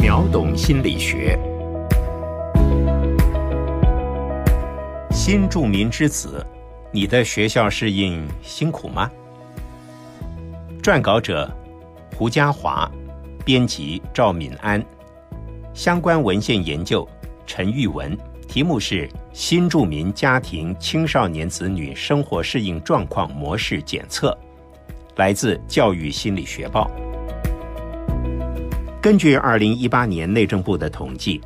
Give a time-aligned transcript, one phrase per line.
[0.00, 1.36] 秒懂心理学。
[5.10, 6.46] 新住民之子，
[6.92, 9.10] 你的学校适应辛苦吗？
[10.80, 11.50] 撰稿者
[12.16, 12.88] 胡家华，
[13.44, 14.82] 编辑赵敏安，
[15.74, 17.06] 相关文献研究
[17.44, 24.30] 陈玉文，题目是《新住民家庭青少年子女生活适应状况模式检测》，
[25.16, 26.88] 来自《教育心理学报》。
[29.00, 31.40] 根据二零一八年内政部的统计，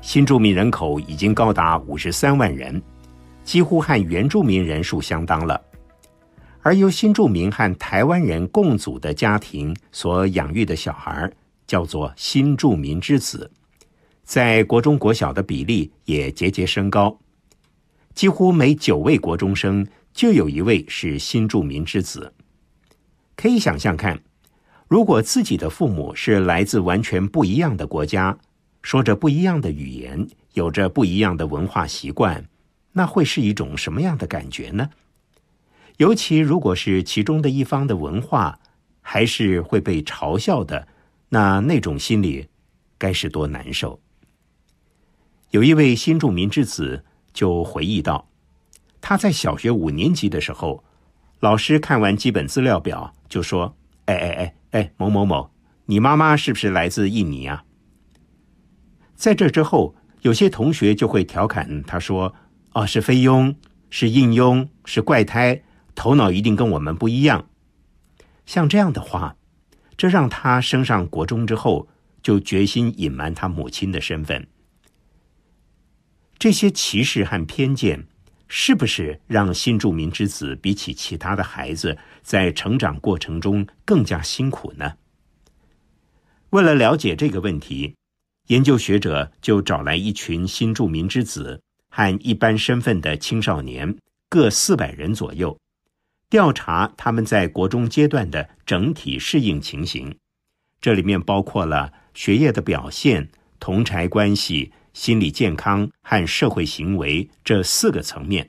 [0.00, 2.82] 新住民人口已经高达五十三万人，
[3.44, 5.60] 几乎和原住民人数相当了。
[6.62, 11.30] 而由新住民和台湾人共组的家庭所养育的小孩，
[11.64, 13.48] 叫做新住民之子，
[14.24, 17.16] 在国中国小的比例也节节升高，
[18.16, 22.34] 几乎每九位国中生就有一位是新住民之子。
[23.36, 24.20] 可以想象看。
[24.88, 28.38] 如果自己的父母是来自完全不一样的国家，
[28.82, 32.48] 说着不一样的语言，有着不一样的文化习惯，
[32.92, 34.88] 那会是一种什么样的感觉呢？
[35.96, 38.60] 尤其如果是其中的一方的文化
[39.00, 40.86] 还是会被嘲笑的，
[41.30, 42.46] 那那种心里
[42.96, 43.98] 该是多难受。
[45.50, 48.28] 有一位新住民之子就回忆道
[49.00, 50.84] ：“他在小学五年级的时候，
[51.40, 53.74] 老师看完基本资料表就说
[54.06, 55.50] ：‘哎哎哎。’”哎，某某某，
[55.86, 57.64] 你妈妈是不是来自印尼啊？
[59.14, 62.34] 在这之后，有些同学就会调侃他说
[62.74, 63.56] ：“哦，是菲佣，
[63.88, 65.62] 是印佣，是怪胎，
[65.94, 67.48] 头脑一定跟我们不一样。”
[68.44, 69.36] 像这样的话，
[69.96, 71.88] 这让他升上国中之后，
[72.22, 74.46] 就决心隐瞒他母亲的身份。
[76.38, 78.06] 这些歧视和偏见。
[78.48, 84.94] 是不是让新住民之子比起其他的孩子在成长过程中更加辛苦呢？
[86.50, 87.94] 为了了解这个问题，
[88.46, 93.96] 研究学者就找来一群新住民之子和一般身份的青少年
[94.28, 95.58] 各四百人左右，
[96.30, 100.16] 调查他们在国中阶段的整体适应情形。
[100.80, 103.28] 这里面包括了学业的表现、
[103.58, 104.72] 同才关系。
[104.96, 108.48] 心理健康和社会行为这四个层面，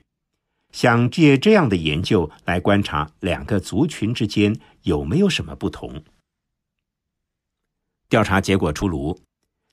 [0.72, 6.02] 想借这样的研究来观察两个族群之间有没有什么不同。
[8.08, 9.20] 调查结果出炉，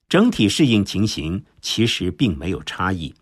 [0.09, 3.15] 整体适应情形其实并没有差异，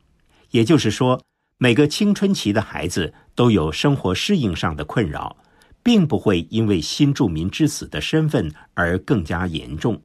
[0.50, 1.24] 也就是说，
[1.60, 5.38] 每个青春期的孩子都有生活适应上的困扰，
[5.84, 10.02] 并不会因为新住民之子的身份而更加严重。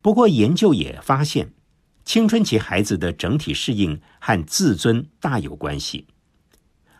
[0.00, 1.52] 不过，研究也发现。
[2.04, 6.06] 青春期孩子的整体适应和自尊大有关系，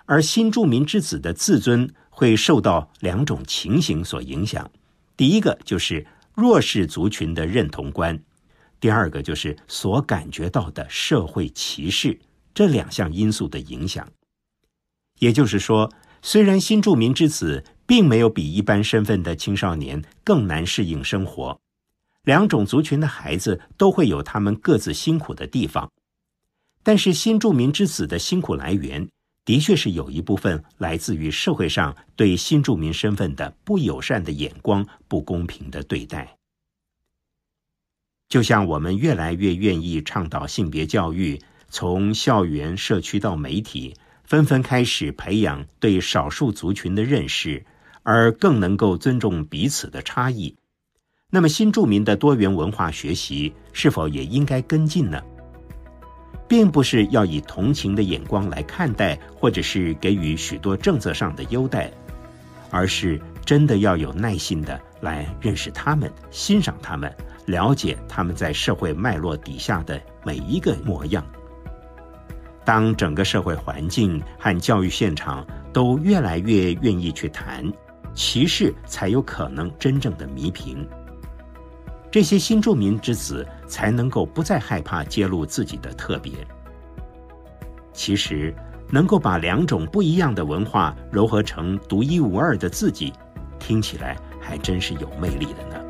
[0.06, 4.70] 而新住民之子的自尊会受到两种情形所影响。
[5.16, 8.19] 第一个就是弱势族群的认同观，
[8.81, 12.19] 第二个就是所感觉到的社会歧视
[12.54, 14.10] 这两项因素的影响。
[15.20, 21.60] 也就是说，虽然新住民之子并没有比一般身份的青少年更难适应生活。
[22.25, 25.91] 两种族群的孩子都会有他们各自辛苦的地方，
[26.83, 29.09] 但是新住民之子的辛苦来源，
[29.45, 36.37] 的确是有一部分来自于社会上对新住民身份的不友善的眼光、不公平的对待。
[38.29, 47.65] 就像我们越来越愿意倡导性别教育，从校园、社区到媒体，纷纷开始培养对少数族群的认识，
[48.03, 50.56] 而更能够尊重彼此的差异。
[51.31, 55.21] 那么，新住民的多元文化学习是否也应该跟进呢？
[56.47, 61.91] 并不是要以同情的眼光来看待，或者是给予许多政策上的优待，
[62.71, 67.12] 而是真的要有耐心的来认识他们、欣赏他们、
[67.47, 71.25] 了解他们在社会脉络底下的每一个模样。
[72.65, 77.65] 当整个社会环境和教育现场都越来越愿意去谈
[78.15, 80.87] 歧视，才有可能真正的弥平。
[82.14, 86.32] 这些新住民之子才能够不再害怕揭露自己的特别。
[87.93, 88.55] 其实，
[88.88, 93.12] 能够把两种不一样的文化糅合成独一无二的自己，
[93.58, 95.83] 听起来还真是有魅力的呢。